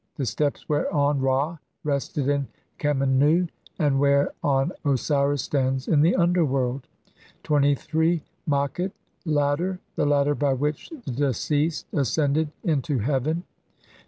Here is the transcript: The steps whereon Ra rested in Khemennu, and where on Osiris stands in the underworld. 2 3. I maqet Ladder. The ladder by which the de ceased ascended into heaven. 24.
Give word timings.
The 0.15 0.25
steps 0.25 0.67
whereon 0.67 1.19
Ra 1.21 1.57
rested 1.83 2.27
in 2.27 2.47
Khemennu, 2.79 3.49
and 3.77 3.99
where 3.99 4.33
on 4.43 4.71
Osiris 4.83 5.43
stands 5.43 5.87
in 5.87 6.01
the 6.01 6.15
underworld. 6.15 6.87
2 7.43 7.75
3. 7.75 8.15
I 8.15 8.49
maqet 8.49 8.93
Ladder. 9.25 9.79
The 9.97 10.07
ladder 10.07 10.33
by 10.33 10.53
which 10.53 10.89
the 11.05 11.11
de 11.11 11.33
ceased 11.35 11.85
ascended 11.93 12.51
into 12.63 12.97
heaven. 12.97 13.43
24. 13.43 13.43